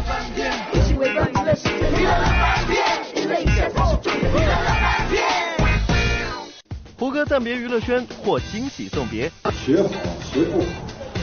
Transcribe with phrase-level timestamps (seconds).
[0.00, 2.74] 乐翻天，一起围观娱乐世界，娱乐乐翻天，
[3.16, 5.20] 娱乐一下才是重点，娱乐乐翻天。
[6.98, 9.30] 胡歌暂别娱乐圈，或惊喜送别。
[9.52, 9.88] 学好
[10.22, 10.64] 学不好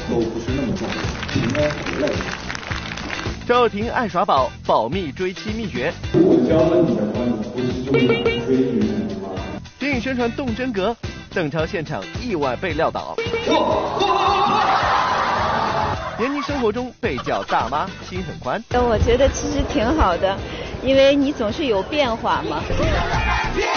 [0.09, 0.93] 都不是那么重要，
[1.33, 2.09] 平安回来。
[3.47, 5.91] 赵又廷爱耍宝，保密追妻秘诀。
[6.13, 8.07] 我教了你的话，你不是就想
[8.45, 8.89] 追女人
[9.21, 9.29] 吗？
[9.79, 10.95] 电影宣传动真格，
[11.33, 13.15] 邓超现场意外被撂倒。
[16.17, 18.63] 闫妮生活中被叫大妈，心很宽。
[18.73, 20.35] 我觉得其实挺好的，
[20.83, 22.61] 因为你总是有变化嘛。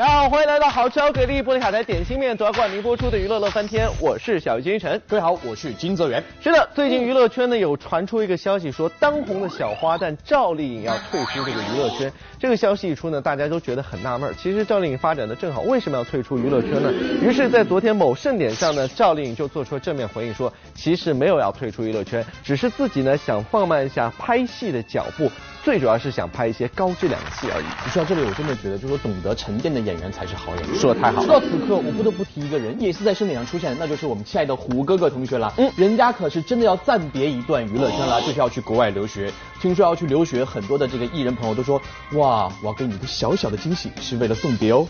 [0.00, 4.98] 大家好，欢迎来到好吃好给力玻璃卡台点心面独家冠名播出的娱乐乐翻天，我是小鱼金晨。
[5.06, 6.24] 各位好，我是金泽源。
[6.42, 12.10] 是的，最近娱乐圈呢有传出一个消息，说当红的小花旦赵丽颖要退出这个娱乐圈。
[12.38, 14.34] 这个消息一出呢，大家都觉得很纳闷。
[14.38, 16.90] 其实赵丽颖发展的正好，为什么要退出娱乐圈呢？
[17.20, 25.30] 于是，在昨天某盛典上呢，赵丽颖就做出了正面回应，说其实没有要退出娱乐圈，只是自己呢想放慢一下拍戏的脚步。
[25.62, 27.64] 最主要是想拍一些高质量的戏而已。
[27.84, 30.78] 你说到这里，我真的觉得，就是说懂得沉淀的演员才是好演员。
[30.78, 31.26] 说的太好了。
[31.26, 35.52] 说到此刻，我不得不提一个人，也是在盛典上出现，那就是我们亲爱的胡歌歌同学了。
[35.58, 39.30] 嗯，人家可是真的要暂别一段娱乐圈了，就是要去国外留学。
[39.60, 41.80] 听说要去留学，很多的这个艺人朋友都说，
[42.12, 44.86] 哇，我要给你一个小小的惊喜，是为了送别哦。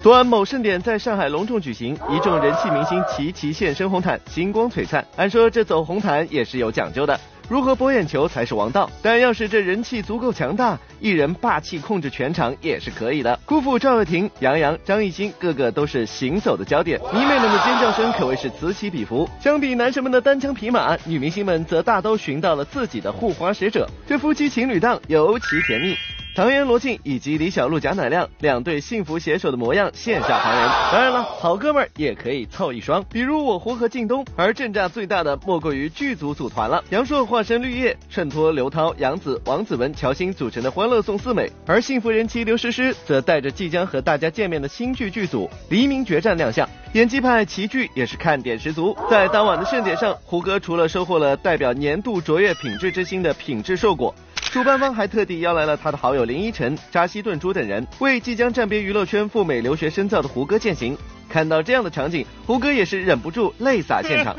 [0.00, 5.04] 昨晚某盛典在上海隆重举行，一众人气明星齐齐现身红毯，星光璀璨。
[5.16, 7.20] 按说这走红毯也是有讲究的。
[7.50, 13.36] 如何博眼球才是王道，但要是这人气足够强大，一人霸气控制全场也是可以的。
[13.44, 19.28] 姑父赵又廷、杨洋、张艺兴，个个都是行走的焦点，迷妹们的尖叫声可谓是此起彼伏。
[19.40, 25.96] 相比男神们的单枪匹马，女明星们则大都寻到了自己的护花使者，这夫妻情侣档尤其甜蜜。
[26.32, 30.70] 唐嫣、罗晋以及李小璐、贾乃亮两对幸福携手的模样羡煞旁人。
[30.92, 34.24] 当然了，好哥们儿也可以凑一双，比如我胡和靳东。
[34.36, 36.82] 而阵仗最大的莫过于剧组组团了。
[36.90, 41.50] 杨烁化身绿叶，衬托刘涛、杨紫、王子文、乔欣组成的欢乐颂四美。
[41.66, 48.96] 而幸福人妻刘诗诗则带着即将和大家见面的新剧剧组《黎明决战》亮相，演技派齐聚也是看点十足。
[49.10, 54.14] 在当晚的盛典上，胡歌除了收获了代表年度卓越品质之星的品质硕果。
[54.52, 60.98] 主办方还特地邀来了他的好友林依晨、扎西顿珠等人，为即将暂别娱乐圈赴美留学深造的胡歌践行。
[61.28, 64.34] 看到这样的场景，胡歌也是忍不住泪洒现场，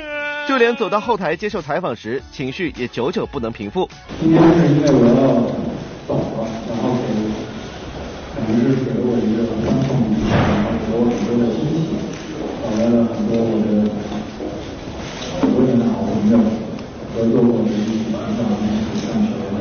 [0.50, 3.89] 就连走到后台接受采访时，情绪也久久不能平复。
[4.19, 5.16] 今天是因为我要
[6.05, 6.91] 走了，然后，
[8.35, 10.35] 可能是给了我一个很重的影响，
[10.75, 11.95] 给了我很多的惊喜，
[12.59, 13.88] 带来了很多我的
[15.47, 16.35] 多年的好朋友
[17.16, 19.55] 合作的一起成长的一起上学的。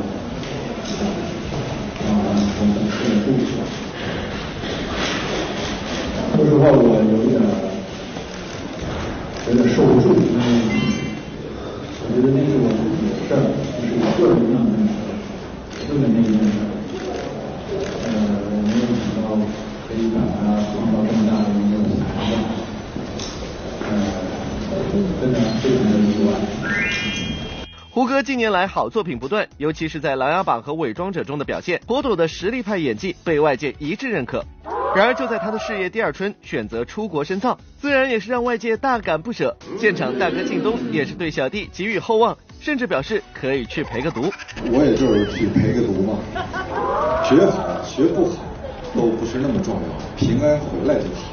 [2.03, 2.11] 啊，
[2.59, 3.47] 我们是故事。
[6.61, 7.41] 说实话，我有点
[9.49, 10.45] 有点受不住，因为
[11.97, 13.41] 我觉得那是我自己的事儿，
[13.81, 16.61] 就是我个人上的事，个人的一件事。
[18.05, 18.13] 呃，
[18.61, 19.33] 没有想到
[19.87, 22.37] 可以把它放到这么大的一个舞台上，
[23.89, 23.89] 呃，
[25.19, 26.29] 真的非常的意外。
[27.89, 34.45] 胡歌近年来好作品不断，尤其是在《琅琊榜》和《伪装者》中的表现，妥妥的实力派演技被外界一致认可。
[34.93, 39.55] 然而，就在他的事业第二春，选择出国深造，自然也是让外界大感不舍。
[39.79, 44.29] 现场大哥靳东也是对小弟给予厚望，甚至表示可以去陪个读。
[44.69, 46.19] 我也就是去陪个读嘛，
[47.23, 48.43] 学好学不好
[48.93, 51.31] 都不是那么重要，平安回来就好。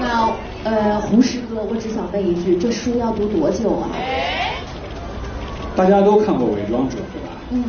[0.00, 3.88] 那呃，胡师哥，我只想问一句，这书要读多久啊？
[5.76, 7.36] 大家都看过《伪装者》对吧？
[7.50, 7.62] 嗯。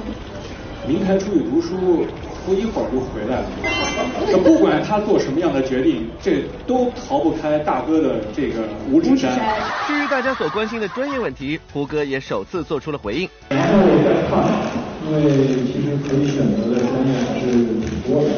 [0.88, 2.08] 明台出去读书，
[2.46, 3.46] 不一会儿就回来了。
[4.30, 9.38] 这不管他做什么样的决定，这都逃不开大哥的这个五指山。
[9.88, 13.30] 至于大家所关心的专业问题，胡歌也首次做出了回应。
[13.50, 14.44] 然后我再看，
[15.06, 15.22] 因为
[15.66, 17.46] 其实可以选择的专业还是
[17.86, 18.30] 挺多的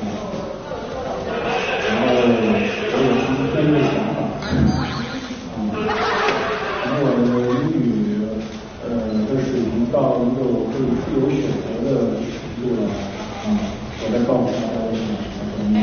[0.00, 0.04] 啊。
[1.88, 4.18] 然后我有什么专业想法？
[6.82, 7.18] 从我的
[7.62, 7.82] 英语
[8.84, 8.86] 呃
[9.24, 12.84] 的水平到一个我可以自由选择的程度了
[13.44, 13.48] 啊，
[14.02, 15.76] 我再告诉大家为什么想专业。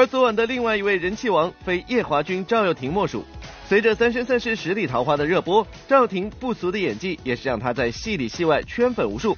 [0.00, 3.22] 而昨晚的另外一位人气王，非夜华君赵又廷莫属。
[3.68, 9.36] 随着《三生三世十里桃花》的热播，赵又廷不俗的演技也是让他在戏里戏外圈粉无数。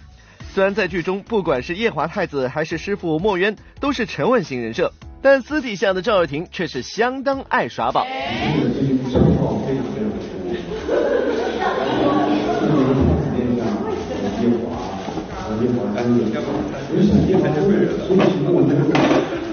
[0.54, 8.06] 虽然在剧中，不管是夜华太子还是师傅墨渊，都是沉稳型人设，但私底下的赵又廷却是相当爱耍宝。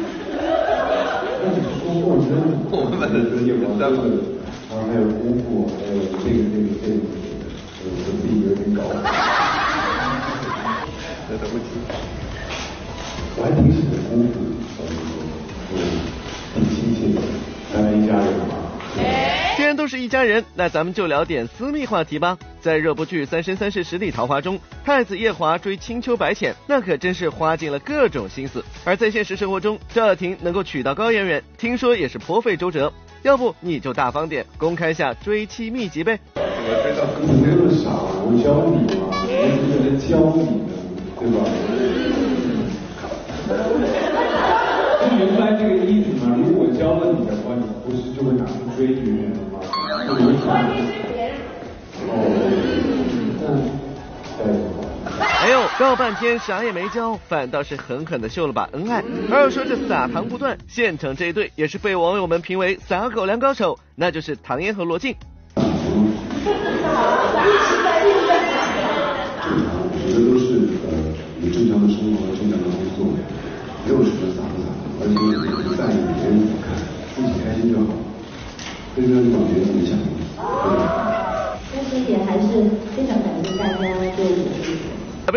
[1.99, 2.39] 因为我觉得
[2.71, 3.43] 我们本是
[4.69, 7.03] 还有姑父还有这个这个这个
[7.83, 8.79] 我自己有点搞
[13.35, 14.47] 我还挺喜欢姑父的
[15.73, 15.75] 嗯
[16.55, 17.19] 很亲切的
[17.73, 19.28] 大一家人嘛
[19.75, 22.37] 都是一家人那咱们就聊点私密话题吧。
[22.61, 28.63] 在热播剧《三生三世十里桃花》中，太子夜华追青丘白浅，那可真是花尽了各种心思。
[28.83, 32.91] 而在现实生活中，赵又廷能够娶到高圆圆，听说也是颇费周折。
[33.23, 36.19] 要不你就大方点，公开下追妻秘籍呗。
[36.35, 36.41] 你
[37.43, 39.23] 那么傻，我教你嘛，我
[39.55, 40.71] 是为了教你的，
[41.19, 41.37] 对吧？
[45.01, 46.35] 你明白这个意思吗？
[46.37, 49.58] 如果我教了你的话，你不是就会拿出追女人吗？
[50.09, 50.69] 就有可能。
[52.07, 52.11] 哦，
[53.37, 53.53] 那再
[54.53, 54.85] 说。
[55.41, 59.03] 哎呦，绕半天啥也没教，反倒是狠狠的秀了把恩爱。
[59.31, 65.15] 而要说这撒糖不断，现场这一对也是被网友们评为撒狗粮高手，那就是唐嫣和罗晋。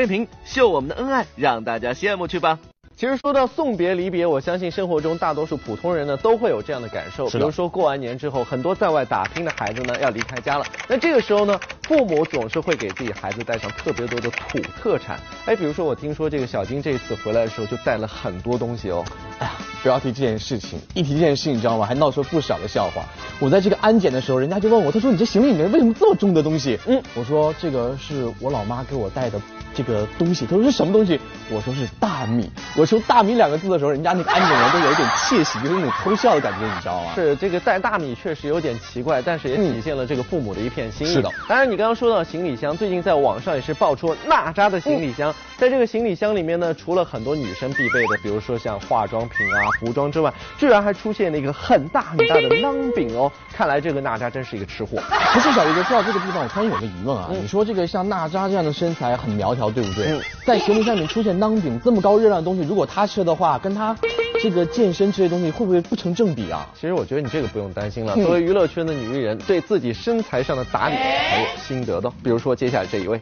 [0.03, 2.59] 视频秀我们的恩爱，让大家羡慕去吧。
[3.03, 7.29] 其实说到送别离别，我相信生活中大多数普通人呢都会有这样的感受。
[7.31, 15.19] 比如说过完年之后，很多在外打拼的孩子呢要离开家了，那这个时候呢，父母总是会给自己孩子带上特别多的土特产。
[15.47, 19.05] 哎，比如说我听说这个小金这次回来的时候就带了很多东西哦。
[19.41, 19.53] 哎呀，
[19.83, 21.85] 不要提这件事情，一提这件事情，你知道吗？
[21.85, 23.03] 还闹出了不少的笑话。
[23.41, 26.79] 我在这个安检的时候，人家就问我，他说你这行李里面为什么这么重的东西？
[26.87, 29.43] 嗯，我说这个是我老妈给我带的
[29.75, 30.47] 这个东西。
[30.47, 31.19] 他说是什么东西？
[31.51, 32.49] 我说是大米。
[32.77, 37.13] 我说大米两个字的时候，人家那个安检员都有一点窃喜，就是那种偷笑的感觉，你知道吗？
[37.15, 41.11] 是这个带大米确实有点奇怪，但是也体现了这个父母的一片心意。
[41.15, 53.33] 是的当然你刚刚说到行李箱，最近在网上也是爆出娜扎的行李箱，在这个行李箱里面呢，除了很多女生必备的，比如说像化妆品啊、服装之外，居然还出现了一个很大很大的馕饼哦。
[53.55, 54.99] 看来这个娜扎真是一个吃货。
[55.33, 60.13] 不是小鱼哥，说到这个地方，我突然有个疑问啊，你说这个像娜扎这样的身材很苗条，对不对？
[60.13, 63.95] 嗯在行李箱里面出现馕饼这么高热量的东西，如果他吃的话，跟他
[64.43, 66.67] 这个健身这些东西会不会不成正比啊？
[66.75, 68.15] 其实我觉得你这个不用担心了。
[68.17, 72.11] 嗯作为娱乐圈的女艺人，对自己身材上的打理还有心得的。
[72.25, 73.21] 比如说接下来这一位。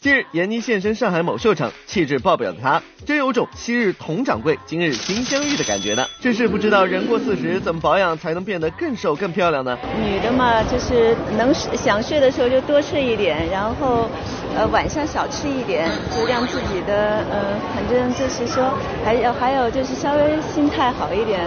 [0.00, 6.06] 近日，闫妮现身上海某秀场，气质爆表的她，真有种昔日佟掌柜，今日金镶玉的感觉呢。
[6.20, 9.76] 只是不知道人过四十，怎么保养才能变得更瘦更漂亮呢？
[10.00, 14.08] 女的嘛，就是能想睡的时候就多睡一点，然后
[14.56, 18.72] 呃晚上少吃一点，就让自己的呃反正就是说
[19.04, 21.40] 还有还有就是稍微心态好一点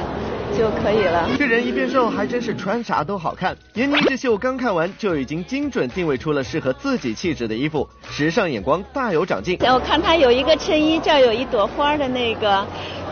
[0.58, 1.30] 就可以了。
[1.38, 3.56] 这人一变瘦，还真是穿啥都好看。
[3.74, 9.58] 闫妮这秀刚看完，就已经精准定位出了适合自己气质的衣服，时尚眼光大有长进。
[9.62, 12.66] 我看她有一个衬衣，这儿有一朵花的那个，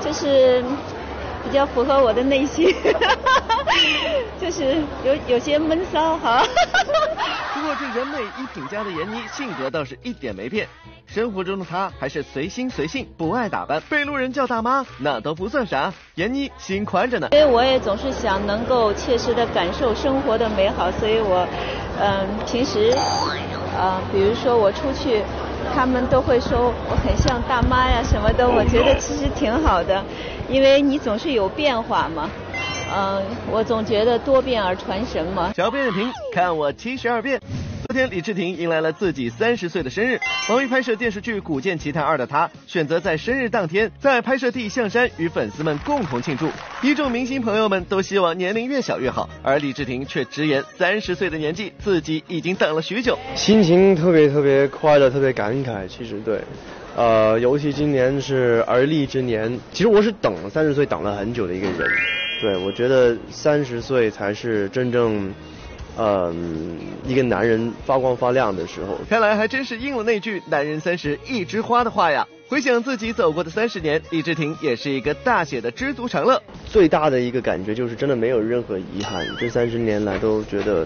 [0.04, 0.64] 就是
[1.44, 2.74] 比较符合我的内心，
[4.40, 6.44] 就是有有些闷骚哈。
[7.54, 10.68] 不过这人美衣品家的闫妮性格倒是一点没变，
[11.08, 15.92] 生活中的她还是随心随性，不爱打扮，被路人叫大妈那都不算啥。
[16.16, 17.28] 闫妮心宽着呢。
[17.32, 21.46] 因为我也总是想能够切实的感受生活的美好，所以我，
[22.00, 22.92] 嗯、平时，
[23.78, 25.22] 呃，比如说我出去，
[25.76, 30.04] 他们都会说我很像大妈呀什么的，我觉得其实挺好的，
[30.48, 32.30] 因为你总是有变化嘛，
[32.94, 35.54] 嗯、我总觉得多变而传神嘛。
[35.56, 37.40] 小变频，看我七十二变。
[37.88, 40.20] 昨天，李治廷迎来了自己三十岁的生日。
[40.50, 46.50] 忙于拍摄电视剧《古剑奇谭二》的他，选择在生日当天在拍摄地象山与粉丝们共同庆祝。
[46.84, 53.18] 一众明星朋友们都希望年龄越小越好，而李治廷却直言三十岁的年纪自己已经等了许久。
[53.34, 55.88] 心情特别特别快乐，特别感慨。
[55.88, 56.42] 其实对，
[56.98, 61.90] 呃，尤其今年是而立之年，其实我是等了三十岁等了很久的一个人。
[62.42, 65.34] 对，我觉得三十岁才是真正，
[65.98, 68.98] 嗯、一个男人发光发亮的时候。
[69.10, 72.28] 看来还真是应了那句“男人三十一枝花”的话呀。
[72.48, 76.42] 回想自己走过的三十年，李治廷也是一个大写的知足常乐。
[76.66, 80.84] 最大的一个感觉就是真的没有任何遗憾，这三十年来都觉得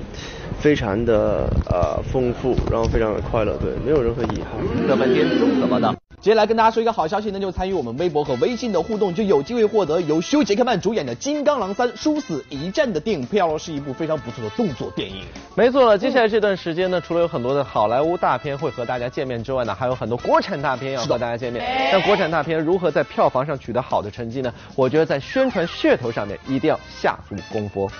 [0.60, 4.88] 非常的呃丰富，然后非常的快乐，对，没有任何遗憾。
[4.89, 5.95] 乐半天综合报道。
[6.24, 15.25] 接下来跟大家说一个好消息，那就是参与我们微博和微信的互动，就有机会获得由休·杰克曼主演的《金刚狼三：殊死一战》的电影票哦，是一部非常不错的动作电影。
[15.53, 21.62] 没错了，接下来这段时间呢，除了有很多的好莱坞大片会和大家见面之外呢，还有很多国产大片要和大家见面。
[21.92, 24.53] 那国产大片如何在票房上取得好的成绩呢？
[24.77, 27.92] 我觉得在宣传噱头上面一定要下足功夫。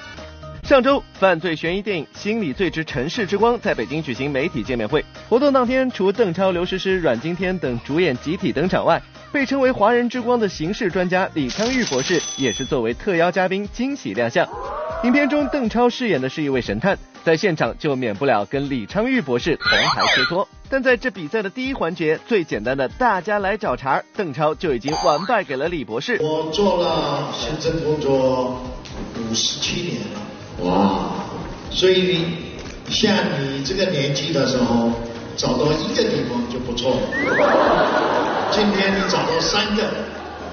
[0.64, 5.04] 上周，犯罪悬疑电影《心理罪之城市之光》在北京举行媒体见面会。
[5.28, 14.48] 活动当天，除邓超、刘诗诗、阮经天等主演集体登场外，被称为“华人之光”的刑事专家李昌钰博士也是作为特邀嘉宾惊喜亮相。
[15.04, 20.48] 影片中，邓超饰演的是一位神探，在现场就免不了跟李昌钰博士同台切磋。
[20.70, 26.18] 但在这比赛的第一环节，最简单的大家来找茬，邓超就已经完败给了李博士。
[26.22, 28.64] 我做了刑侦工作
[29.20, 30.22] 五十七年了，
[30.62, 31.10] 哇！
[31.72, 32.26] 所以
[32.90, 34.92] 像你这个年纪的时候，
[35.36, 37.00] 找到一个地方就不错了。
[38.52, 39.84] 今天你找到三个，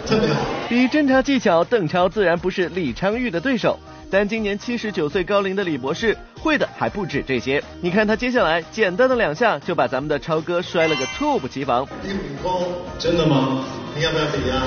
[0.06, 0.40] 特别好。
[0.68, 3.78] 比侦查技巧，邓超自然不是李昌钰的对手。
[4.12, 7.62] 但今年七十九岁高龄的李博士会的还不止这些。
[7.80, 11.86] 你看他接下来简单的两下就把咱们的超哥摔了个猝不及防。
[12.02, 12.66] 第五功，
[12.98, 13.64] 真的吗？
[13.94, 14.62] 你要不要比啊？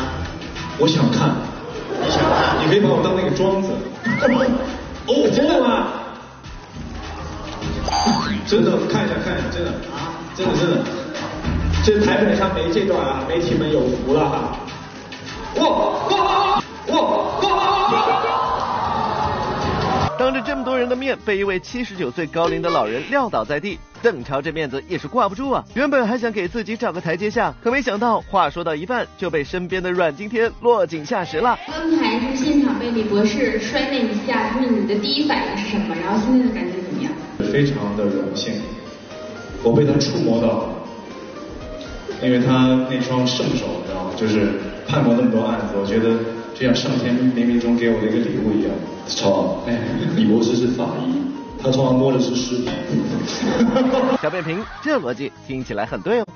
[0.78, 1.36] 我想看。
[2.02, 2.64] 你想看？
[2.64, 3.70] 你可以把我当那个庄子。
[5.06, 5.88] 哦，真的吗？
[8.46, 10.78] 真的，看一下，看一下，真的啊，真的真的。
[11.84, 14.58] 这台本上没这段啊，媒体们有福了哈。
[15.56, 15.76] 哇哇
[16.10, 17.00] 哇哇！
[20.18, 25.64] 当着这么多人的面，被一位七十九岁高龄的老人撂倒在地，邓超这面子也是挂不住啊！
[25.74, 31.58] 原本还想给自己找个台阶下，可没想到话说到一半就被身边的阮经天落井下石了。
[31.66, 35.96] 刚才是现场被李博士摔那一下，就是你的第一反应是什么？
[36.04, 37.12] 然后现在的感觉怎么样？
[37.52, 38.54] 非常的荣幸，
[39.64, 40.70] 我被他触摸到了，
[42.22, 44.12] 因为他那双圣手，你知道吗？
[44.18, 44.52] 就是
[44.86, 46.18] 判过那么多案子，我觉得
[46.54, 48.72] 就像上天冥冥中给我的一个礼物一样。
[49.08, 49.80] 超，哎，
[50.16, 51.14] 李博士是法医，
[51.64, 52.70] 他通常摸的是尸体。
[54.22, 56.28] 小扁平，这逻辑听起来很对哦。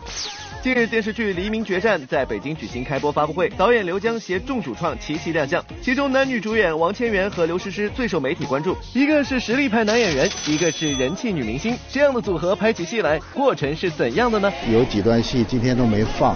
[0.63, 14.51] 近日，电视剧《黎明决战》在北京举行开播发布会，导演刘江携众主创齐齐亮相，其中男女主演王千源和刘诗诗最受媒体关注，一个是实力派男演员，一个是人气女明星，这样的组合拍起戏来，过程是怎样的呢？
[14.71, 16.35] 有几段戏今天都没放，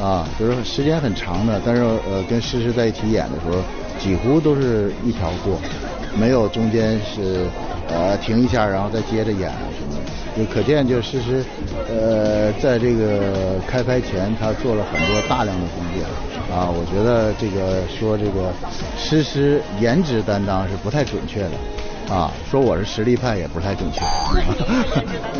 [0.00, 3.60] 啊，就是时间很长的，但是呃，跟诗诗在一起演的时候。
[3.98, 5.60] 几乎都是一条过，
[6.16, 7.46] 没有中间是
[7.88, 11.44] 呃停一下然后再接着演什么的，就可见就诗诗
[11.88, 18.52] 呃在这个开拍前他做了很多大量的工作啊，我觉得这个说这个
[18.96, 21.52] 诗诗颜值担当是不太准确的。
[22.10, 24.00] 啊，说我是实力派也不太正确。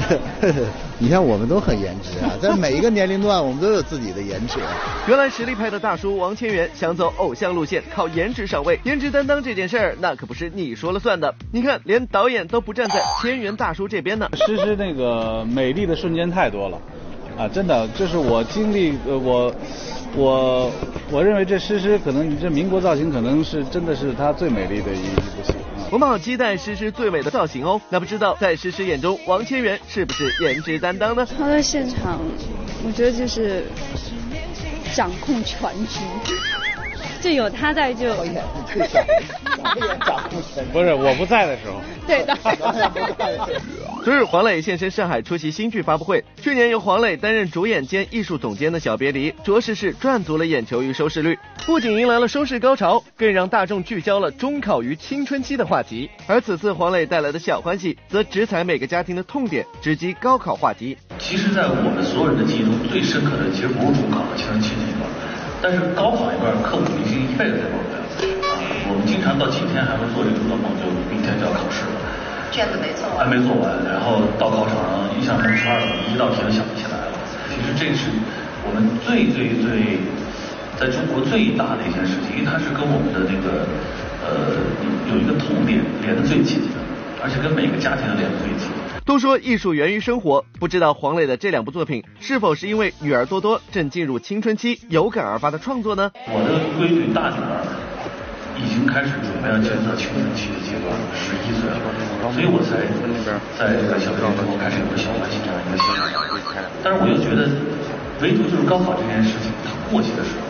[0.99, 4.59] 你看，我们都很颜值啊，在每一个年龄段，我们都有自己的颜值。
[5.07, 11.35] 原来实力派的大叔王千源想走偶像路线，靠颜值上位，颜值担当这件事儿，那可不是你说了算的。
[11.53, 14.29] 你看，连导演都不站在千源大叔这边呢。
[14.35, 16.79] 诗诗那个美丽的瞬间太多了，
[17.39, 19.51] 啊，真的，这是我经历，呃，我，
[20.15, 20.71] 我，
[21.11, 25.55] 我认为这诗诗可能，这民国造型可能是真的是她最美丽的一一部戏。
[25.91, 27.81] 我们好期待诗诗最美的造型哦。
[27.89, 31.27] 那不知道在诗诗眼中，王千源是不是颜值担当呢？
[31.39, 32.21] 他在现场，
[32.85, 33.65] 我觉得就是
[34.95, 36.01] 掌控全局，
[37.23, 38.15] 就有他在就。
[40.73, 41.81] 不是我不在的时候。
[42.07, 42.37] 对的。
[44.05, 46.25] 昨日黄磊现身上海出席新剧发布会。
[46.41, 51.39] 去年由黄磊担任主演兼艺术总监的《小别离》，着实是赚足了眼球与收视率。
[51.67, 56.09] 不仅迎来了收视高潮，更让大众聚焦了中考与青春期的话题。
[56.27, 60.97] 而此次黄磊带来的小欢喜，则直踩每个家庭的痛点，直击高考话题。
[61.19, 65.05] 其实，在我们所有人的记忆中，最深刻的其实不是中考和青春期这一段，
[65.61, 67.99] 但是高考一段刻骨铭心，一辈子都忘不了。
[68.47, 68.57] 啊，
[68.89, 71.93] 我们经常到今天还会做这个噩梦，就明天就要考试了。
[72.51, 77.13] 卷子没做完，还没做完，然后到考场上印象蒙圈了，一道题都想不起来了。
[77.49, 78.11] 其实这是
[78.65, 79.99] 我们最最最
[80.79, 83.67] 在中国最大的一件事情，因为它是跟我们的那个
[84.25, 84.57] 呃
[85.11, 86.77] 有一个痛点连的最紧的，
[87.23, 88.69] 而且跟每个家庭连的最紧。
[89.05, 96.11] 都说艺术源于生活，不知道黄磊的这两部作品是否是因为女儿多多正进入青春期有感而发的创作呢？
[96.27, 97.78] 我的闺女大女儿。
[98.59, 101.79] 已经开始准备要进入到青春期的阶段了，十一岁了，
[102.35, 102.83] 所以我才
[103.55, 106.11] 在这个小学之后开始有了小欢喜这样一个想法。
[106.83, 107.47] 但是我又觉得，
[108.21, 110.47] 唯独就是高考这件事情，它过去的时候，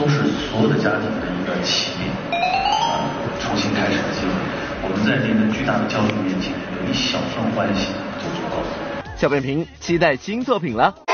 [0.00, 3.04] 都是所有的家庭的一个起点，啊，
[3.40, 4.32] 重新开始的机会。
[4.82, 8.68] 我们在那个巨大的焦虑面前，有一小份欢喜就足够了。
[9.16, 11.05] 小扁平期待新作品了。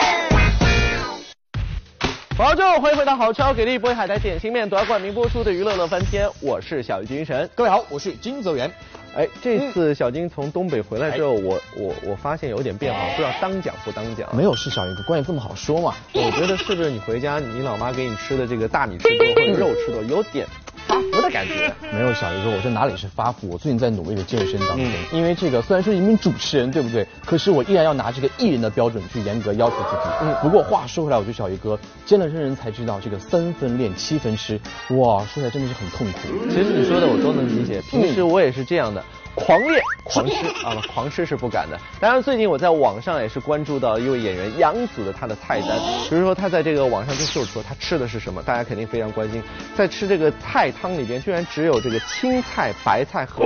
[2.35, 7.49] 好，就欢迎回到好超给力波海苔点心面夺冠名播出的娱乐乐翻天，我是小鱼精神。
[7.55, 8.73] 各位好，我是金泽源。
[9.15, 14.35] 哎，这次小金从东北回来之后，我我我发现有点变化，不知道当讲不当讲。
[14.35, 15.95] 没有是小鱼哥，关系这么好说嘛？
[16.15, 20.47] 我觉得是不是你回家，你老妈给你吃的这个大米吃多或者肉吃多，有点。
[20.93, 23.49] 发福的感觉没有小鱼哥，我这哪里是发福？
[23.49, 27.07] 我最近在努力的健身当中，因为这个虽然说一名主持人，对不对？
[27.25, 30.15] 可是我依然要拿这个艺人的标准去严格要求自己。
[30.21, 36.19] 嗯，不过话说回来，我觉得小鱼哥健了身人才知道，这个三分练七分吃，哇，说起来真的是很痛苦。
[36.51, 39.03] 其实你说的我都能理解，平时我也是这样的。
[39.35, 40.35] 狂烈狂吃
[40.65, 41.79] 啊，狂吃是不敢的。
[41.99, 49.43] 当然，最近我在网上也是关注到一位演员杨紫的她的菜单，比如说她在这个网上就秀出她吃的是什么，大家肯定非常关心。
[49.75, 53.43] 在吃这个菜汤里边，居然只有这个青菜、白菜和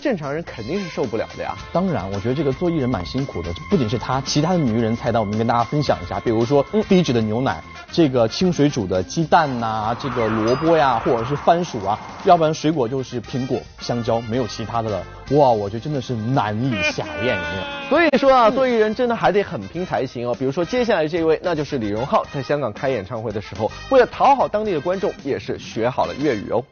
[0.00, 1.56] 正常人肯定是受不了的呀。
[1.72, 7.60] 当然，我觉得这个做艺人蛮辛苦的，不仅是她，其他的女艺人菜单我们跟大家分享一下，比如说低脂的牛奶，
[7.90, 15.02] 这个清水煮的鸡蛋呐、这个萝卜呀，或者是番薯啊，要不然水果就是苹果、香蕉，没有其他的了。
[15.30, 17.88] 哇，我觉得真的是难以下咽，有没有？
[17.88, 20.36] 所以说啊，做艺人真的还得很拼才行哦。
[20.38, 26.62] 比如说接下来这一位，那就是李荣浩，在香港开演唱会的时候，为了讨好当地的观众，也是学好了粤语哦。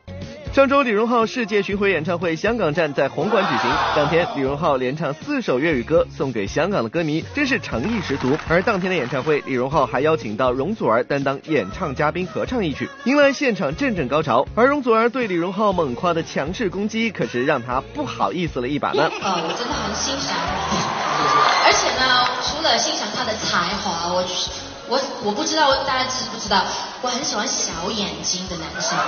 [0.54, 8.36] 上周李荣浩世界巡回演唱会香港站在红馆举行，当天李荣浩连唱四首粤语歌送给香港的歌迷，真是诚意十足。
[8.46, 14.46] 而当天的演唱会，李荣浩还邀请到容祖儿担当演唱嘉宾合唱一曲，迎来现场阵阵高潮。
[14.54, 19.10] 而容祖儿对李荣浩猛夸的强势攻击，可是让他不好意思了一把呢。
[19.22, 20.36] 呃，我真的很欣赏，
[21.64, 24.22] 而且呢，除了欣赏他的才华，我
[24.88, 26.62] 我我不知道大家知不知道，
[27.00, 28.98] 我很喜欢小眼睛的男生。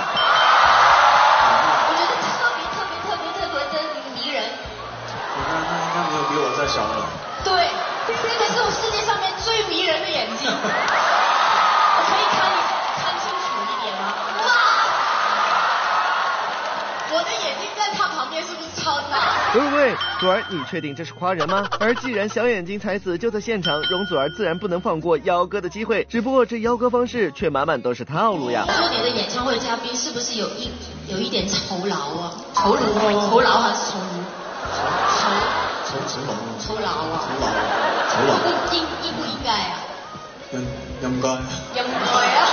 [1.87, 3.75] 我觉得特别特别特别特别的
[4.15, 4.43] 迷人。
[5.35, 7.05] 我觉得他应该没有比我再小了。
[7.43, 7.69] 对，
[8.07, 10.49] 这个是我世界上面最迷人的眼睛。
[18.35, 19.55] 旁边是不是超大？
[19.55, 21.65] 喂喂，祖儿，你确定这是夸人吗？
[21.79, 26.05] 而既然小眼睛才子就在现场，容祖儿自然不能放过邀歌的机会。
[26.09, 28.65] 只不过这邀歌方式却满满都是套路呀。
[28.67, 30.69] 说你的演唱会嘉宾是不是有一
[31.07, 32.33] 有一点酬劳啊？
[32.53, 32.81] 酬劳，
[33.29, 34.03] 酬劳还是酬劳？
[35.87, 36.35] 酬酬勞啊！
[36.59, 37.23] 酬劳啊！
[37.23, 37.55] 酬勞啊！
[38.11, 38.29] 酬勞。
[38.75, 39.79] 應應不應該啊？
[40.51, 40.59] 應
[41.01, 41.29] 應該。
[41.79, 41.87] 應該
[42.35, 42.43] 啊！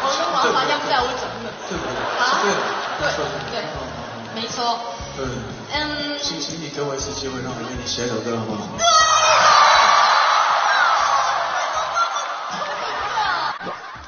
[0.00, 1.50] 廣東話發音真係好準嘅。
[2.20, 2.22] 啊？
[3.00, 3.04] 對
[3.50, 3.58] 對，
[4.34, 4.78] 沒錯。
[5.16, 5.26] 對。
[5.72, 6.18] 嗯。
[6.22, 8.68] 请请你给我一次机会，让我为你写首歌，好不好？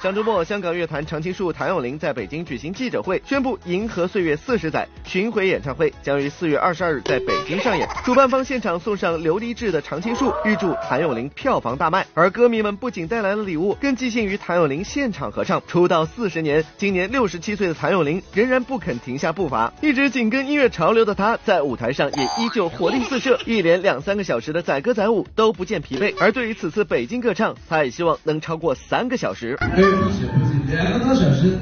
[0.03, 7.89] 上周末，香港乐坛常青树谭咏麟在北京举行记者会，宣布《银河岁月》四十载巡回演唱会将于四月二十二日在北京上演。
[8.05, 12.05] 主办方现场送上琉璃制的常青树，预祝谭咏麟票房大卖。
[12.15, 15.63] 而歌迷们不仅带来了礼物，更寄信于谭咏麟现场合唱。
[15.69, 26.13] 出道四十年，今年六十七岁的谭咏麟仍然不肯停下步伐，一直紧跟音乐潮流的他，在舞台上也依旧活力四射，一连两三个小时的载歌载舞都不见疲惫。
[26.19, 29.57] 而对于此次北京歌唱，他也希望能超过三个小时。
[29.97, 31.59] 不是不是，两个多小时，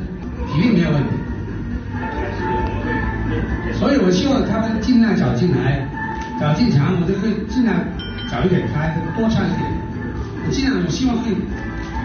[0.52, 1.08] 体力没有问题。
[3.78, 5.86] 所以我希望他们尽量早进来，
[6.38, 7.74] 早进场，我就会尽量
[8.30, 9.62] 早一点开，多唱一点。
[10.46, 11.30] 我尽量我希望会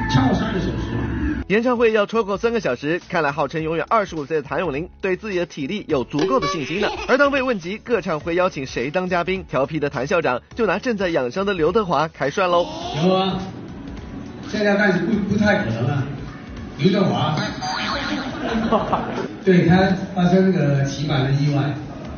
[0.10, 1.04] 超过三个小时嘛。
[1.48, 6.88] 演唱会要超过三个小时，看来号称永远二十五岁的谭咏麟对自己的体力有足够的信心呢。
[7.08, 12.66] 而当被问及歌唱会邀请谁当嘉宾，调皮的谭校长就拿正在养伤的刘德华开涮喽。
[13.04, 13.38] 有啊，
[14.48, 16.04] 现在但是不不太可能了。
[16.78, 17.36] 刘德华，
[19.46, 19.78] 对他
[20.14, 21.64] 发生那个骑马的意外，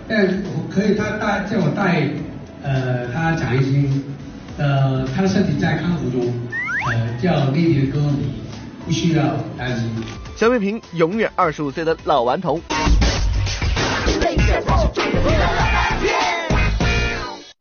[0.07, 2.07] 但我可以他带叫我带
[2.63, 4.03] 呃他讲一声，
[4.57, 6.33] 呃他的身体在康复中，
[6.89, 8.41] 呃叫丽丽的歌迷
[8.85, 9.23] 不需要
[9.57, 9.89] 担心。
[10.35, 12.59] 小北平永远二十五岁的老顽童。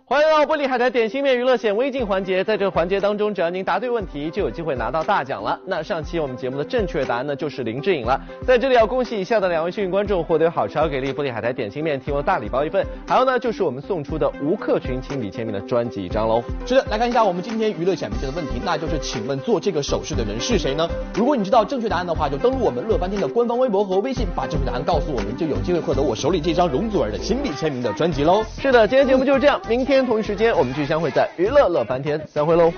[0.09, 5.59] 欢迎来到玻璃海苔点心面娱乐显微镜环节，在这个环节当中，只要您答对问题，就有机会拿到大奖了。
[5.65, 8.21] 那上期我们节目的正确答案呢，就是林志颖了。
[8.47, 16.43] 在这里要恭喜以下的两位幸运观众获得好超给力玻璃海苔点心面提供大礼包一份，还有呢，就是我们送出的吴克群亲笔签名的专辑一张喽。
[16.67, 20.87] 是的，来看一下我们今天娱乐显微镜的问题，那就是请问做这个手势的人是谁呢？
[21.15, 28.45] 如果你知道正确答案的话，就登录我们乐翻天的官方微博和微信，把正确答案告诉我们，就有机会获得我手里这张容祖儿的亲笔签名的专辑喽。
[28.61, 32.73] 是的，今天节目就是这样，明天同时间我们继续相会在娱乐乐翻天，再会喽。